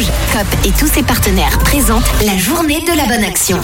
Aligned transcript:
Rouge, 0.00 0.10
COP 0.32 0.66
et 0.66 0.70
tous 0.78 0.86
ses 0.86 1.02
partenaires 1.02 1.58
présentent 1.58 2.10
la 2.24 2.36
journée 2.36 2.80
de 2.80 2.96
la 2.96 3.04
bonne 3.04 3.24
action. 3.24 3.60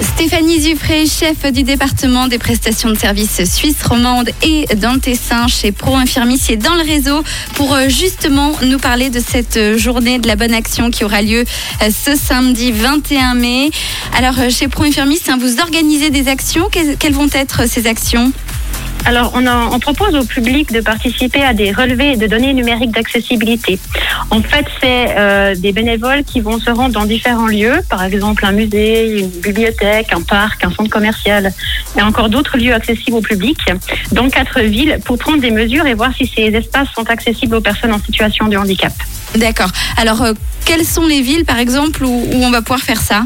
Stéphanie 0.00 0.60
Zuffré, 0.60 1.06
chef 1.06 1.50
du 1.50 1.62
département 1.62 2.28
des 2.28 2.38
prestations 2.38 2.90
de 2.90 2.98
services 2.98 3.44
suisse 3.44 3.82
romande 3.82 4.30
et 4.42 4.66
dans 4.76 4.92
le 4.92 5.00
Tessin 5.00 5.46
chez 5.46 5.72
Pro 5.72 5.96
Infirmis 5.96 6.40
et 6.50 6.56
dans 6.56 6.74
le 6.74 6.82
réseau 6.82 7.22
pour 7.54 7.74
euh, 7.74 7.88
justement 7.88 8.52
nous 8.62 8.78
parler 8.78 9.08
de 9.10 9.20
cette 9.20 9.56
euh, 9.56 9.78
journée 9.78 10.18
de 10.18 10.28
la 10.28 10.36
bonne 10.36 10.54
action 10.54 10.90
qui 10.90 11.04
aura 11.04 11.22
lieu 11.22 11.44
euh, 11.82 11.90
ce 11.90 12.16
samedi 12.16 12.70
21 12.70 13.34
mai. 13.34 13.70
Alors 14.16 14.36
chez 14.50 14.68
Pro 14.68 14.84
Infirmis, 14.84 15.20
hein, 15.28 15.38
vous 15.40 15.58
organisez 15.60 16.10
des 16.10 16.28
actions. 16.28 16.68
Quelles 16.70 17.14
vont 17.14 17.28
être 17.32 17.66
ces 17.68 17.86
actions? 17.86 18.32
Alors, 19.04 19.32
on, 19.34 19.78
propose 19.78 20.14
au 20.14 20.24
public 20.24 20.72
de 20.72 20.80
participer 20.80 21.42
à 21.42 21.54
des 21.54 21.72
relevés 21.72 22.16
de 22.16 22.26
données 22.26 22.52
numériques 22.52 22.90
d'accessibilité. 22.90 23.78
En 24.30 24.42
fait, 24.42 24.66
c'est 24.80 25.14
euh, 25.16 25.54
des 25.54 25.72
bénévoles 25.72 26.24
qui 26.24 26.40
vont 26.40 26.58
se 26.58 26.70
rendre 26.70 26.92
dans 26.92 27.06
différents 27.06 27.46
lieux, 27.46 27.80
par 27.88 28.04
exemple 28.04 28.44
un 28.44 28.52
musée, 28.52 29.20
une 29.20 29.28
bibliothèque, 29.28 30.12
un 30.12 30.20
parc, 30.20 30.64
un 30.64 30.70
centre 30.70 30.90
commercial, 30.90 31.52
et 31.96 32.02
encore 32.02 32.28
d'autres 32.28 32.58
lieux 32.58 32.74
accessibles 32.74 33.16
au 33.16 33.22
public, 33.22 33.58
dans 34.12 34.28
quatre 34.28 34.60
villes, 34.60 34.98
pour 35.04 35.16
prendre 35.16 35.40
des 35.40 35.50
mesures 35.50 35.86
et 35.86 35.94
voir 35.94 36.14
si 36.14 36.26
ces 36.26 36.42
espaces 36.42 36.88
sont 36.94 37.08
accessibles 37.08 37.56
aux 37.56 37.60
personnes 37.62 37.92
en 37.92 38.00
situation 38.00 38.48
de 38.48 38.56
handicap. 38.56 38.92
D'accord. 39.36 39.70
Alors, 39.96 40.22
euh, 40.22 40.32
quelles 40.64 40.84
sont 40.84 41.06
les 41.06 41.22
villes, 41.22 41.44
par 41.44 41.58
exemple, 41.58 42.04
où, 42.04 42.26
on 42.34 42.50
va 42.50 42.60
pouvoir 42.60 42.80
faire 42.80 43.00
ça? 43.00 43.24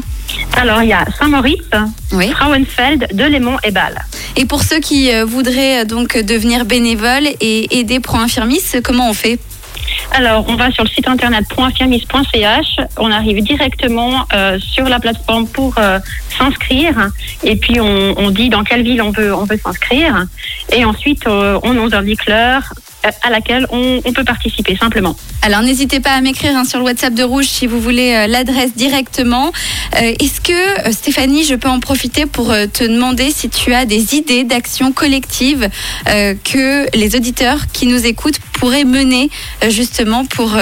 Alors, 0.55 0.81
il 0.81 0.89
y 0.89 0.93
a 0.93 1.05
Saint-Maurice, 1.19 1.61
Frauenfeld, 2.09 3.07
Delémont 3.13 3.57
et 3.63 3.71
Bâle. 3.71 4.01
Et 4.35 4.45
pour 4.45 4.63
ceux 4.63 4.79
qui 4.79 5.13
euh, 5.13 5.25
voudraient 5.25 5.81
euh, 5.81 5.85
donc 5.85 6.17
devenir 6.17 6.65
bénévoles 6.65 7.27
et 7.39 7.77
aider 7.79 7.99
Pro 7.99 8.17
Infirmis, 8.17 8.63
comment 8.83 9.09
on 9.09 9.13
fait? 9.13 9.39
Alors, 10.11 10.45
on 10.47 10.55
va 10.55 10.71
sur 10.71 10.83
le 10.83 10.89
site 10.89 11.07
internet 11.07 11.45
.infirmis.ch, 11.55 12.79
on 12.97 13.11
arrive 13.11 13.43
directement 13.43 14.25
euh, 14.33 14.57
sur 14.59 14.85
la 14.85 14.99
plateforme 14.99 15.47
pour 15.47 15.75
s'inscrire. 16.37 17.09
Et 17.43 17.55
puis 17.55 17.79
on, 17.79 18.29
dit 18.31 18.49
dans 18.49 18.63
quelle 18.63 18.83
ville 18.83 19.01
on 19.01 19.11
veut, 19.11 19.33
on 19.33 19.45
veut 19.45 19.57
s'inscrire. 19.57 20.25
Et 20.71 20.83
ensuite 20.85 21.25
on 21.27 21.73
nous 21.73 21.93
indique 21.93 22.25
l'heure, 22.25 22.73
à 23.21 23.29
laquelle 23.29 23.67
on, 23.69 24.01
peut 24.13 24.23
participer 24.23 24.75
simplement. 24.75 25.15
Alors 25.41 25.61
n'hésitez 25.61 25.99
pas 25.99 26.11
à 26.11 26.21
m'écrire 26.21 26.55
hein, 26.55 26.65
sur 26.65 26.79
le 26.79 26.85
WhatsApp 26.85 27.13
de 27.13 27.23
Rouge 27.23 27.47
si 27.47 27.67
vous 27.67 27.79
voulez 27.79 28.13
euh, 28.13 28.27
l'adresse 28.27 28.75
directement. 28.75 29.51
Euh, 29.95 30.13
est-ce 30.19 30.39
que 30.39 30.87
euh, 30.87 30.91
Stéphanie, 30.91 31.43
je 31.43 31.55
peux 31.55 31.67
en 31.67 31.79
profiter 31.79 32.25
pour 32.25 32.47
te 32.47 32.83
demander 32.83 33.31
si 33.31 33.49
tu 33.49 33.73
as 33.73 33.85
des 33.85 34.15
idées 34.15 34.43
d'actions 34.43 34.91
collectives 34.91 35.69
que 36.05 36.97
les 36.97 37.15
auditeurs 37.15 37.67
qui 37.71 37.87
nous 37.87 38.05
écoutent 38.05 38.39
pourraient 38.53 38.85
mener 38.85 39.29
justement 39.69 40.25
pour 40.25 40.57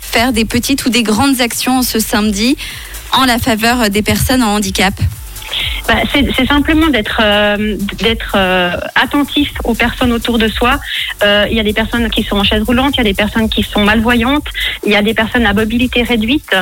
faire 0.00 0.32
des 0.32 0.44
petites 0.44 0.84
ou 0.86 0.90
des 0.90 1.02
grandes 1.02 1.40
actions 1.40 1.82
ce 1.82 1.98
samedi 1.98 2.56
en 3.12 3.24
la 3.24 3.38
faveur 3.38 3.90
des 3.90 4.02
personnes 4.02 4.42
en 4.42 4.54
handicap? 4.54 4.94
Bah, 5.88 5.94
c'est 6.10 6.46
simplement 6.46 6.88
d'être 6.88 7.20
euh, 7.22 7.76
d'être 7.98 8.34
euh, 8.36 8.72
attentif 8.96 9.52
aux 9.62 9.74
personnes 9.74 10.12
autour 10.12 10.36
de 10.36 10.48
soi. 10.48 10.80
Euh, 11.22 11.46
il 11.48 11.56
y 11.56 11.60
a 11.60 11.62
des 11.62 11.72
personnes 11.72 12.10
qui 12.10 12.24
sont 12.24 12.36
en 12.36 12.44
chaise 12.44 12.64
roulante, 12.64 12.94
il 12.94 12.98
y 12.98 13.00
a 13.00 13.04
des 13.04 13.14
personnes 13.14 13.48
qui 13.48 13.62
sont 13.62 13.84
malvoyantes, 13.84 14.48
il 14.84 14.92
y 14.92 14.96
a 14.96 15.02
des 15.02 15.14
personnes 15.14 15.46
à 15.46 15.52
mobilité 15.52 16.02
réduite. 16.02 16.56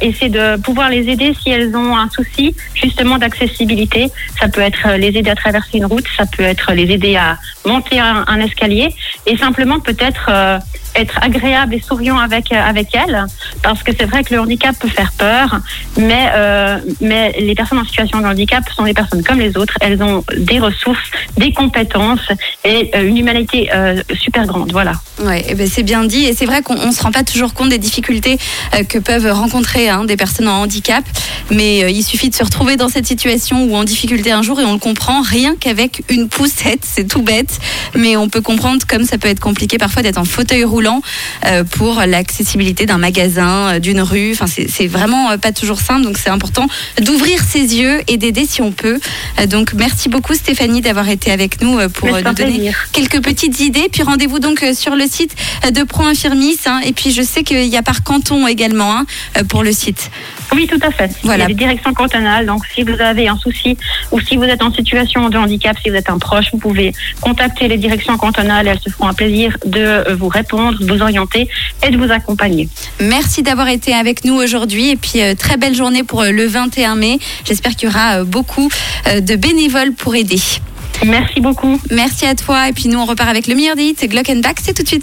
et 0.00 0.14
c'est 0.18 0.28
de 0.28 0.56
pouvoir 0.56 0.88
les 0.90 1.08
aider 1.08 1.32
si 1.40 1.50
elles 1.50 1.76
ont 1.76 1.96
un 1.96 2.10
souci 2.10 2.56
justement 2.74 3.18
d'accessibilité. 3.18 4.10
Ça 4.40 4.48
peut 4.48 4.62
être 4.62 4.96
les 4.96 5.16
aider 5.16 5.30
à 5.30 5.36
traverser 5.36 5.78
une 5.78 5.86
route, 5.86 6.06
ça 6.16 6.24
peut 6.26 6.42
être 6.42 6.72
les 6.72 6.90
aider 6.90 7.16
à 7.16 7.38
monter 7.64 8.00
un, 8.00 8.24
un 8.26 8.40
escalier 8.40 8.94
et 9.26 9.36
simplement 9.36 9.78
peut-être 9.78 10.28
être 10.94 11.18
agréable 11.22 11.74
et 11.74 11.80
souriant 11.80 12.18
avec 12.18 12.52
avec 12.52 12.88
elle 12.94 13.26
parce 13.62 13.82
que 13.82 13.92
c'est 13.96 14.06
vrai 14.06 14.24
que 14.24 14.34
le 14.34 14.40
handicap 14.40 14.76
peut 14.78 14.88
faire 14.88 15.12
peur 15.12 15.60
mais 15.98 16.28
euh, 16.34 16.78
mais 17.00 17.34
les 17.38 17.54
personnes 17.54 17.78
en 17.78 17.84
situation 17.84 18.20
de 18.20 18.26
handicap 18.26 18.64
sont 18.74 18.84
des 18.84 18.94
personnes 18.94 19.22
comme 19.22 19.38
les 19.38 19.56
autres. 19.56 19.74
Elles 19.80 20.02
ont 20.02 20.24
des 20.36 20.58
ressources 20.58 21.10
des 21.36 21.52
compétences 21.52 22.28
et 22.64 22.90
euh, 22.94 23.06
une 23.06 23.16
humanité 23.16 23.70
euh, 23.72 24.02
super 24.14 24.46
grande. 24.46 24.72
Voilà. 24.72 24.92
Ouais 25.20 25.44
eh 25.48 25.54
ben 25.54 25.68
c'est 25.68 25.82
bien 25.82 26.04
dit. 26.04 26.24
Et 26.24 26.34
c'est 26.34 26.46
vrai 26.46 26.62
qu'on 26.62 26.86
ne 26.86 26.92
se 26.92 27.02
rend 27.02 27.12
pas 27.12 27.24
toujours 27.24 27.54
compte 27.54 27.68
des 27.68 27.78
difficultés 27.78 28.38
que 28.88 28.98
peuvent 28.98 29.30
rencontrer 29.32 29.88
hein, 29.88 30.04
des 30.04 30.16
personnes 30.16 30.48
en 30.48 30.62
handicap. 30.62 31.04
Mais 31.50 31.92
il 31.92 32.02
suffit 32.02 32.30
de 32.30 32.34
se 32.34 32.44
retrouver 32.44 32.76
dans 32.76 32.88
cette 32.88 33.06
situation 33.06 33.64
ou 33.64 33.76
en 33.76 33.84
difficulté 33.84 34.32
un 34.32 34.42
jour 34.42 34.60
et 34.60 34.64
on 34.64 34.72
le 34.72 34.78
comprend 34.78 35.22
rien 35.22 35.54
qu'avec 35.58 36.02
une 36.08 36.28
poussette. 36.28 36.84
C'est 36.84 37.06
tout 37.06 37.22
bête 37.22 37.58
mais 37.94 38.16
on 38.16 38.28
peut 38.28 38.40
comprendre 38.40 38.82
comme 38.86 39.04
ça 39.04 39.18
peut 39.18 39.28
être 39.28 39.40
compliqué 39.40 39.78
parfois 39.78 40.02
d'être 40.02 40.18
en 40.18 40.24
fauteuil 40.24 40.64
roulant 40.64 40.79
euh, 41.46 41.64
pour 41.64 42.02
l'accessibilité 42.06 42.86
d'un 42.86 42.98
magasin, 42.98 43.74
euh, 43.74 43.78
d'une 43.78 44.00
rue. 44.00 44.32
Enfin, 44.32 44.46
c'est 44.46 44.86
vraiment 44.86 45.30
euh, 45.30 45.36
pas 45.36 45.52
toujours 45.52 45.80
simple, 45.80 46.02
donc 46.02 46.18
c'est 46.18 46.30
important 46.30 46.66
d'ouvrir 47.00 47.42
ses 47.42 47.76
yeux 47.76 48.00
et 48.08 48.16
d'aider 48.16 48.46
si 48.46 48.62
on 48.62 48.72
peut. 48.72 48.98
Donc, 49.48 49.72
merci 49.74 50.08
beaucoup 50.08 50.34
Stéphanie 50.34 50.80
d'avoir 50.80 51.08
été 51.08 51.30
avec 51.30 51.62
nous 51.62 51.78
pour 51.90 52.08
nous 52.08 52.34
donner 52.34 52.72
quelques 52.92 53.22
petites 53.22 53.60
idées. 53.60 53.88
Puis 53.90 54.02
rendez-vous 54.02 54.38
donc 54.38 54.64
sur 54.74 54.96
le 54.96 55.06
site 55.06 55.34
de 55.72 55.82
Pro 55.82 56.04
Infirmis. 56.04 56.58
Hein. 56.66 56.80
et 56.84 56.92
puis 56.92 57.12
je 57.12 57.22
sais 57.22 57.42
qu'il 57.42 57.66
y 57.66 57.76
a 57.76 57.82
par 57.82 58.02
canton 58.02 58.46
également 58.46 58.96
hein, 58.96 59.06
pour 59.48 59.62
le 59.62 59.72
site. 59.72 60.10
Oui, 60.52 60.66
tout 60.66 60.78
à 60.82 60.90
fait. 60.90 61.10
Voilà. 61.22 61.38
Il 61.38 61.40
y 61.42 61.44
a 61.44 61.48
des 61.48 61.54
directions 61.54 61.94
cantonales. 61.94 62.46
Donc, 62.46 62.62
si 62.74 62.82
vous 62.82 63.00
avez 63.00 63.28
un 63.28 63.36
souci 63.36 63.76
ou 64.10 64.20
si 64.20 64.36
vous 64.36 64.44
êtes 64.44 64.62
en 64.62 64.72
situation 64.72 65.28
de 65.28 65.38
handicap, 65.38 65.76
si 65.82 65.90
vous 65.90 65.96
êtes 65.96 66.10
un 66.10 66.18
proche, 66.18 66.46
vous 66.52 66.58
pouvez 66.58 66.92
contacter 67.20 67.68
les 67.68 67.78
directions 67.78 68.16
cantonales. 68.16 68.66
Elles 68.66 68.80
se 68.80 68.90
feront 68.90 69.08
un 69.08 69.14
plaisir 69.14 69.56
de 69.64 70.12
vous 70.14 70.28
répondre, 70.28 70.78
de 70.78 70.86
vous 70.86 71.02
orienter 71.02 71.48
et 71.86 71.90
de 71.90 71.96
vous 71.96 72.10
accompagner. 72.10 72.68
Merci 73.00 73.42
d'avoir 73.42 73.68
été 73.68 73.94
avec 73.94 74.24
nous 74.24 74.34
aujourd'hui. 74.34 74.90
Et 74.90 74.96
puis, 74.96 75.22
euh, 75.22 75.34
très 75.34 75.56
belle 75.56 75.74
journée 75.74 76.02
pour 76.02 76.22
euh, 76.22 76.30
le 76.30 76.46
21 76.46 76.96
mai. 76.96 77.18
J'espère 77.44 77.76
qu'il 77.76 77.88
y 77.88 77.92
aura 77.92 78.20
euh, 78.20 78.24
beaucoup 78.24 78.68
de 79.06 79.36
bénévoles 79.36 79.92
pour 79.92 80.14
aider. 80.14 80.40
Merci 81.06 81.40
beaucoup. 81.40 81.80
Merci 81.90 82.26
à 82.26 82.34
toi. 82.34 82.68
Et 82.68 82.72
puis, 82.72 82.88
nous, 82.88 82.98
on 82.98 83.06
repart 83.06 83.28
avec 83.28 83.46
le 83.46 83.54
meilleur 83.54 83.76
des 83.76 83.84
hits. 83.84 84.08
Glock 84.08 84.28
and 84.28 84.40
Back, 84.40 84.58
c'est 84.62 84.74
tout 84.74 84.82
de 84.82 84.88
suite. 84.88 84.98